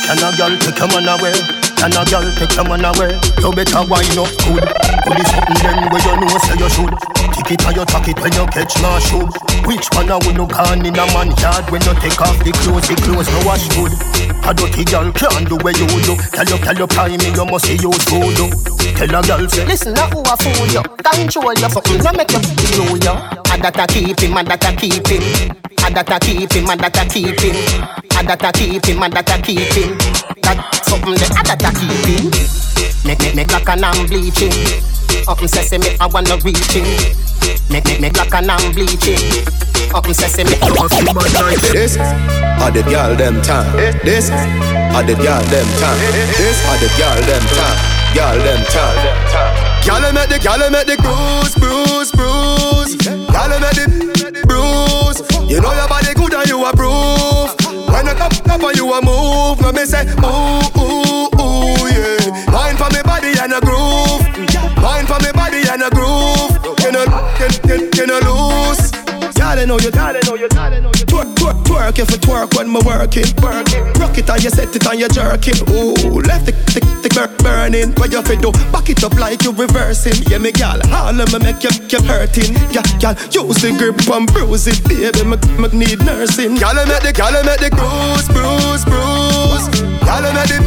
[0.03, 1.64] Can a girl take a man away?
[1.77, 3.13] Can a girl take a man away?
[3.39, 4.65] You better wind up good.
[4.65, 6.93] Good is something then where you know say you should.
[7.35, 9.27] Tick it and you tuck it when you catch my shoe.
[9.67, 12.51] Which one a would no gone in a man yard when you take off the
[12.63, 12.87] clothes?
[12.87, 13.93] The clothes no wash good.
[14.45, 16.15] A dirty girl can't do where you do.
[16.33, 18.49] Tell you, tell you, prime me, you must see you voodoo.
[18.95, 20.81] Tell a girl say, listen, now who a fool you?
[21.03, 23.44] Control your fucking, no make you feel you.
[23.55, 25.23] And that a keep him, and that a keep him.
[25.79, 27.55] And that a keep him, and that a keep him.
[28.19, 29.95] And that a keep him, and that a keep him.
[30.43, 32.27] That something that and that a keep him.
[33.07, 34.51] Make make make like an I'm bleaching.
[35.31, 36.83] Up and sesame, I wanna reach him.
[37.71, 39.23] Make make make like an I'm bleaching.
[39.95, 43.71] Up and I wanna This are the girl them time.
[44.03, 44.27] This
[44.91, 45.99] are the girl them time.
[46.35, 47.79] This are the girl them time.
[48.19, 49.64] Girl them time.
[49.85, 52.97] Gyal make the gyal make the bruise, bruise, bruise.
[53.29, 55.21] Gyal make the bruise.
[55.45, 57.53] You know your body good and you approve.
[57.93, 62.49] When I come up and you a move, let me say ooh ooh ooh yeah.
[62.49, 64.25] Mind for me body and a groove.
[64.81, 66.57] Mind for me body and a groove.
[66.81, 67.05] You know,
[67.37, 68.89] can can can lose.
[69.37, 70.94] Y'all know you, y'all know you, y'all know you.
[71.35, 73.25] Twerk, twerk, if it twerk when me working.
[73.99, 75.57] Rock it and you set it and you jerking.
[75.73, 77.91] Ooh, left the the the burn burning.
[77.97, 78.51] What you fi do?
[78.71, 80.21] Back it up like you reversing.
[80.29, 82.53] Yeah, me gal, all of me make you keep hurting.
[82.71, 85.23] Yeah, gal, use the grip and bruise it, baby.
[85.25, 86.57] Me, me need nursing.
[86.57, 89.65] Gyal make the gyal make the bruise, bruise, bruise.
[90.05, 90.59] Gyal make the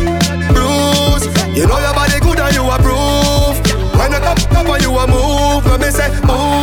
[0.53, 1.25] bruise.
[1.57, 3.59] You know your body good and you approve.
[3.99, 6.58] When I come up and you a move, let me say ooh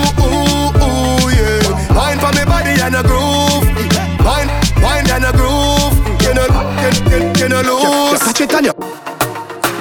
[6.94, 8.22] you, you, you lose.
[8.22, 8.74] Catch it on you.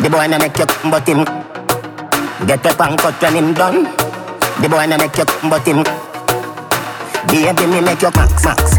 [0.02, 1.24] The boy na make you but him
[2.46, 3.84] Get up and cut when him done.
[4.60, 5.84] The boy na make you but him
[7.28, 8.76] Baby me make you max max.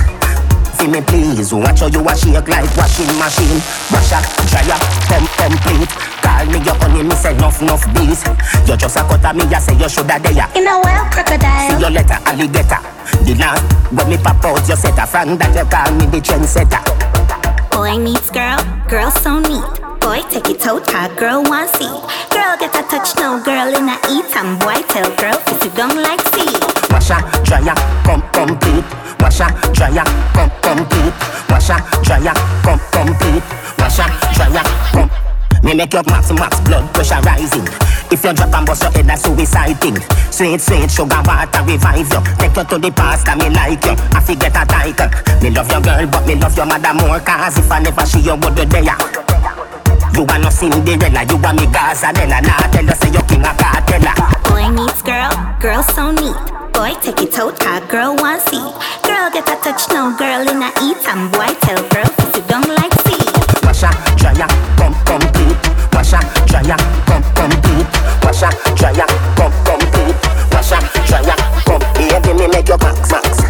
[0.77, 3.61] See me please Watch how you a shake like washing machine.
[3.89, 5.89] Wash up, dry up, come complete
[6.21, 8.21] Call me your honey, me say nuff nuff bees
[8.67, 11.69] You just a cut me, I say you shoulda there In a well, crocodile.
[11.69, 12.81] See your letter, alligator.
[13.25, 16.21] The last when me pop out, you set a fan That you call me the
[16.21, 16.94] trendsetter
[17.85, 18.57] Boy meets girl,
[18.89, 19.61] girl so neat.
[20.01, 21.85] Boy take it toe tag, girl want see.
[22.33, 24.25] Girl get a touch, no girl in a eat.
[24.35, 26.49] And boy tell girl if you don't like see.
[26.89, 28.89] Washa, dryer, come complete.
[29.21, 31.13] Washa, dryer, come complete.
[31.45, 32.33] Washa, dryer,
[32.63, 33.43] come complete.
[33.77, 35.34] Washa, dryer, come.
[35.65, 37.65] Me make your max max blood pressure rising.
[38.13, 39.97] If you drop and bust your head, that's suicide thing.
[40.29, 42.21] Sweet, sweet sugar water revive you.
[42.37, 43.97] Take you to the past, and me like you.
[44.13, 45.09] I forget a title.
[45.41, 47.19] Me love your girl, but me love your mother more.
[47.19, 48.85] Cause if I never see you, would be there.
[50.13, 52.45] You are no Cinderella, you are me Gazanella.
[52.45, 54.13] Nah, tell us say you king a cartella.
[54.45, 56.37] Boy needs girl, girl so neat.
[56.77, 58.61] Boy take it toe tag, girl want see.
[59.01, 61.01] Girl get a touch, no girl in a eat.
[61.09, 63.24] And boy tell girl if you don't like see.
[63.75, 64.47] Washa, dryer,
[64.79, 65.59] come complete.
[65.91, 66.79] Washa, dryer,
[67.11, 67.91] come complete.
[68.23, 69.03] Washa, dryer,
[69.35, 70.15] come complete.
[70.55, 71.35] Washa, dryer,
[71.67, 71.83] come.
[71.99, 73.43] Baby, me make your max max.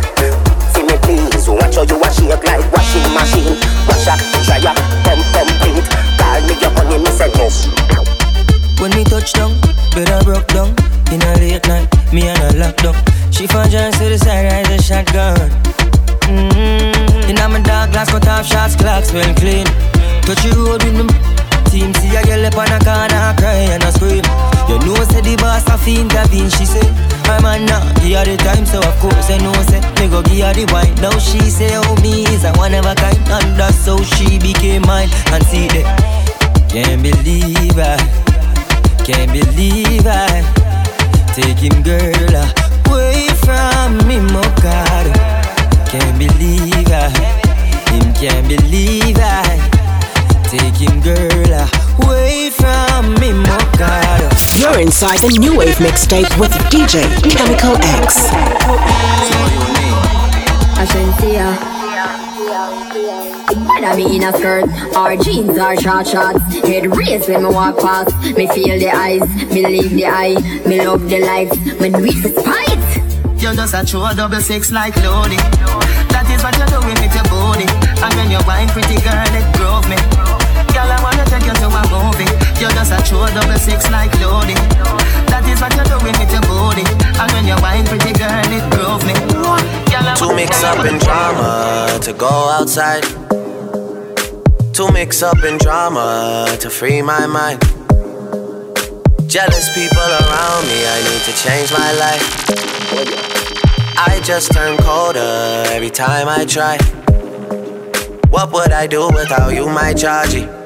[0.73, 3.53] See me please, watch how you a shake like washing machine.
[3.86, 4.17] Washa,
[4.49, 4.73] dryer,
[5.05, 5.86] come complete.
[6.17, 7.69] Call me your honey, me say yes.
[8.82, 9.53] When me touch down,
[9.93, 10.73] I broke down.
[11.13, 12.95] In a late night, me and her locked up.
[13.30, 15.51] She just to the side, rise a shotgun.
[16.26, 17.30] Mm-hmm.
[17.30, 19.67] In a my dark glass, cut off shots, clocks well clean.
[20.26, 21.05] Touch the road with me.
[21.69, 24.26] Team see a girl up on a corner, cry and a scream.
[24.65, 26.49] You know, say the boss a fiend, intervene.
[26.49, 26.82] She say,
[27.30, 30.23] I'm a nah, give her the time, so of course I know, say, me go
[30.23, 30.95] give her the wine.
[30.97, 34.39] Now she say, oh, me is a one of a kind, and that's how she
[34.39, 35.09] became mine.
[35.30, 35.86] And see that,
[36.73, 38.01] can't believe I,
[39.05, 40.41] can't believe I,
[41.38, 42.34] take him girl
[42.89, 45.05] away from me, my God.
[45.86, 47.13] Can't believe I,
[47.93, 49.74] him can't believe I,
[50.58, 51.68] take him girl
[52.03, 54.22] away from me, my God.
[54.58, 58.28] You're inside the New Wave mixtape with DJ Chemical X.
[60.80, 61.49] Ashensia.
[63.68, 67.78] Whether me in a skirt or jeans or short shorts, head raised when me walk
[67.80, 68.16] past.
[68.38, 70.36] Me feel the eyes, me leave the eye,
[70.68, 71.58] me love the lights.
[71.80, 73.41] When we for spite.
[73.41, 75.38] You're just a true double six like loading.
[76.10, 77.68] That is what you're doing with your booty.
[78.01, 80.45] And when you're wine, pretty girl, it drove me.
[81.26, 82.30] Girl, I wanna take you to a movie.
[82.61, 84.59] You're just a true double six like loading.
[85.28, 86.45] That is what you're doing with your.
[87.17, 89.13] And when you're wine, pretty girl, it drove me.
[89.13, 93.03] Girl, I mix up in drama, to go outside.
[94.73, 97.61] To mix up in drama, to free my mind.
[99.28, 102.26] Jealous people around me, I need to change my life.
[103.97, 106.78] I just turn colder every time I try.
[108.30, 110.64] What would I do without you, my Georgie?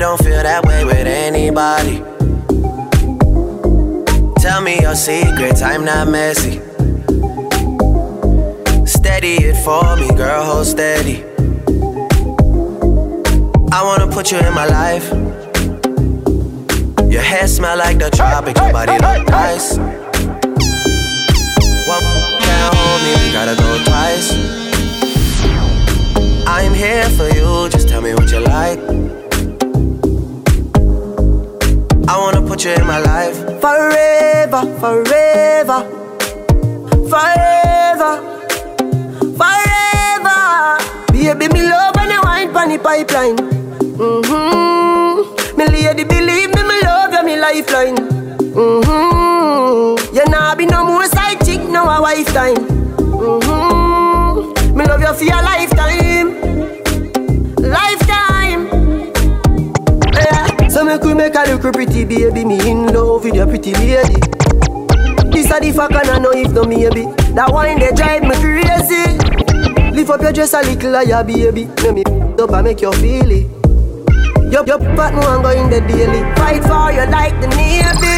[0.00, 1.98] Don't feel that way with anybody.
[4.40, 6.58] Tell me your secrets, I'm not messy.
[8.86, 11.22] Steady it for me, girl, hold steady.
[13.70, 15.06] I wanna put you in my life.
[17.12, 19.76] Your hair smell like the tropics, your body look nice.
[21.86, 22.04] One
[22.40, 24.32] can't hold me, we gotta go twice.
[26.46, 29.09] I'm here for you, just tell me what you like.
[32.10, 33.36] I wanna put you in my life.
[33.60, 35.80] Forever, forever,
[37.08, 38.12] forever,
[39.38, 40.40] forever.
[41.12, 43.36] Baby, me love when you wine pon the pipeline.
[43.94, 45.56] Mm-hmm.
[45.56, 47.94] Me lady, believe me, me love you, me lifeline.
[48.58, 50.16] Mm-hmm.
[50.16, 52.56] You nah be no more side chick, no a wife time.
[52.96, 54.76] Mm-hmm.
[54.76, 55.69] Me love you for your lifetime.
[61.20, 62.44] Make a little pretty baby.
[62.46, 64.20] Me in love with your pretty lady.
[65.30, 67.04] This a the fuck and I know if no maybe.
[67.34, 69.04] That wine they drive me crazy.
[69.94, 71.66] Lift up your dress a little higher, baby.
[71.84, 73.46] Let me up and make you feel it.
[74.50, 76.22] Your, your partner and go in the daily.
[76.36, 78.09] Fight for you like the Navy.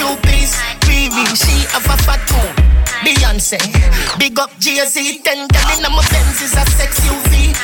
[0.00, 1.36] Love stupid.
[1.36, 2.54] She have a fat tone.
[3.04, 3.58] Beyonce,
[4.18, 7.54] big up Jay-Z, ten gal in my Benz is a sex UV.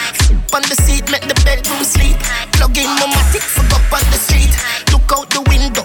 [0.54, 2.16] On the seat, make the bedroom sleep.
[2.52, 4.52] Plug in my matic, fuck up on the street.
[4.92, 5.84] Look out the window.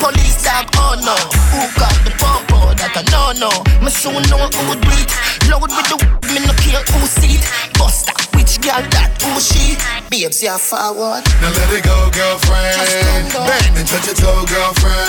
[0.00, 1.16] Police dog, oh no.
[1.52, 2.48] Who got the pump?
[2.52, 3.50] Oh, that I know, no.
[3.84, 5.10] Me soon know who do it.
[5.50, 5.96] Load with the
[6.32, 7.42] me no care who seat.
[7.78, 8.27] Buster which
[8.68, 9.80] girl that who she?
[10.12, 11.24] Babes, you're forward.
[11.40, 13.32] Now let it go, girlfriend.
[13.32, 15.08] Bang and touch your toe, girlfriend.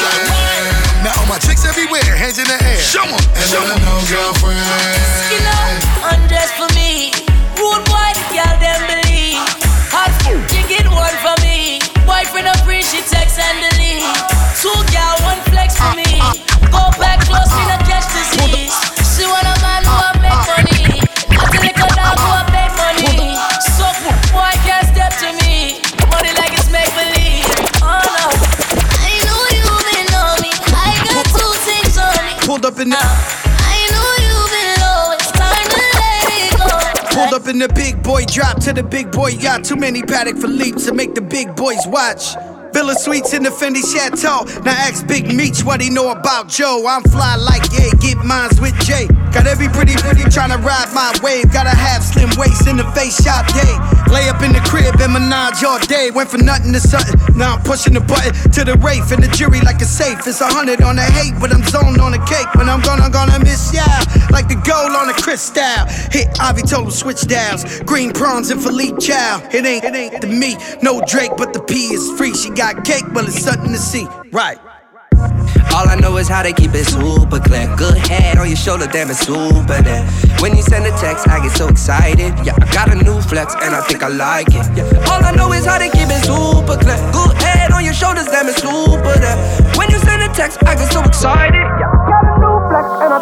[1.03, 2.79] Now all my chicks everywhere, hands in the air.
[2.79, 4.63] Show them, and show them no girlfriend.
[5.27, 7.11] Skin up, undress for me.
[7.59, 9.43] Rude boy, girl them believe.
[9.91, 10.39] Hot, you
[10.71, 11.83] get one for me.
[12.07, 14.07] Boyfriend up she text and delete.
[14.55, 16.07] Two girl, one flex for me.
[16.71, 18.78] Go back close, me not catch disease.
[32.59, 32.97] Pulled up in the.
[32.99, 37.15] I know you've been low, it's time to let it go.
[37.15, 39.63] Pulled up in the big boy drop to the big boy yacht.
[39.63, 42.35] Too many Patek Philippe to make the big boys watch.
[42.73, 44.43] Villa Suites in the Fendi Chateau.
[44.63, 46.83] Now ask Big Meech what he know about Joe.
[46.85, 49.07] I'm fly like yeah, get mines with Jay.
[49.31, 51.53] Got every pretty pretty trying to ride my wave.
[51.53, 53.98] Gotta have slim waist in the face shop day.
[54.09, 56.11] Lay up in the crib and menage all day.
[56.11, 57.15] Went for nothing to something.
[57.37, 60.25] Now I'm pushing the button to the rafe and the jury like a safe.
[60.25, 62.49] It's a hundred on the hate, but I'm zoned on the cake.
[62.55, 63.85] When I'm gonna gonna miss ya
[64.31, 65.85] like the gold on the crystal.
[66.11, 67.63] Hit Ivy told him switch dials.
[67.81, 69.41] Green prawns and Philippe Chow.
[69.51, 72.33] It ain't it ain't the me, no Drake, but the P is free.
[72.33, 74.07] She got cake, but it's something to see.
[74.31, 74.57] Right.
[75.75, 77.73] All I know is how they keep it super clear.
[77.75, 80.05] Good head on your shoulder, damn it's super there.
[80.39, 82.33] When you send a text, I get so excited.
[82.43, 84.65] Yeah, I got a new flex and I think I like it.
[84.75, 85.11] Yeah.
[85.11, 86.99] All I know is how they keep it super clear.
[87.11, 89.37] Good head on your shoulders, damn it's super there.
[89.75, 91.55] When you send a text, I get so excited.
[91.55, 91.98] Yeah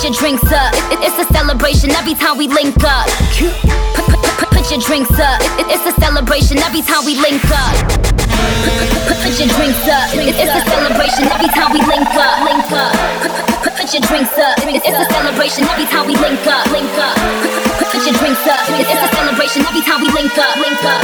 [0.00, 0.72] Put, your drinks up.
[0.72, 3.04] It, it, it's a celebration every time we link up.
[3.36, 5.44] Put, put, put, put your drinks up.
[5.60, 7.76] It, it, it's a celebration every time we link up.
[9.04, 10.08] Put, your drinks up.
[10.16, 12.40] It, it's a celebration every time we link up.
[12.48, 12.96] Link up.
[13.60, 14.56] Put, your drinks up.
[14.64, 16.64] It, it's a celebration every time we link up.
[16.72, 17.20] Link up.
[17.76, 18.64] Put, your drinks up.
[18.72, 20.56] It, it's a celebration every time we link up.
[20.64, 21.00] Link up.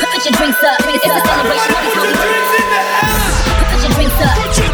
[0.00, 0.80] Put, your drinks up.
[0.88, 3.04] It, it's a celebration every time we link up.
[3.68, 4.69] Put your drinks up.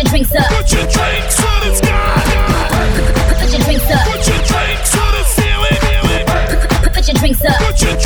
[0.00, 0.48] Your drinks up.
[0.48, 1.90] Put your drinks to the sky.
[3.38, 4.06] Put your drinks up.
[4.06, 5.80] Put your drinks to the ceiling.
[6.94, 7.58] Put your drinks up.
[7.58, 7.96] Put your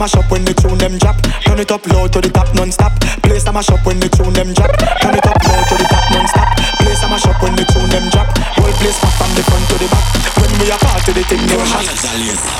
[0.00, 1.20] mash up when the tune them drop.
[1.44, 2.96] Turn it up low to the top non-stop.
[3.20, 4.72] Place a mash up when the tune them drop.
[5.04, 6.48] Turn it up low to the top non-stop.
[6.80, 8.26] Place a mash up when the tune them drop.
[8.56, 10.06] Whole place back from the front to the back.
[10.40, 12.59] When we are part of the thing, no shot.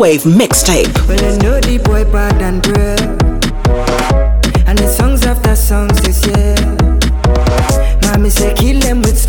[0.00, 1.06] Wave Mixtape.
[1.06, 2.66] Well, I know the boy bad and.
[4.66, 6.56] And the songs after songs this year.
[8.10, 9.20] Mommy say kill them with.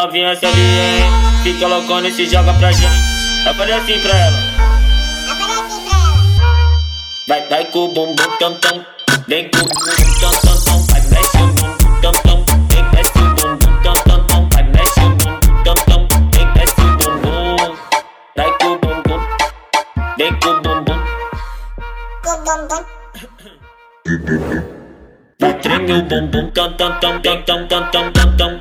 [0.00, 1.04] Novinhas se aliem.
[1.42, 2.86] Fica loucona e se joga pra gente.
[3.56, 4.38] Falei assim pra ela.
[7.28, 8.84] Vai, vai com o bumbum tam tam.
[9.28, 10.86] Vem com o bumbum tam tam tam.
[10.86, 12.44] Vai, mexe o bumbum tam tam.
[12.70, 14.48] Vem, mexe o bumbum tam tam tam.
[14.50, 16.08] Vai, mexe o bumbum tam tam.
[16.32, 17.76] Vem, mexe o bumbum.
[18.36, 19.20] Vai com o bumbum.
[20.16, 20.98] Vem com o bumbum.
[22.24, 24.62] Com o bumbum.
[25.40, 28.59] Vai tremer o bumbum, tam tam tam tam tam tam tam tam